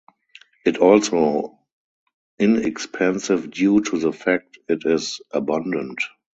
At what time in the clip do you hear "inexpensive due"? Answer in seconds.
2.39-3.81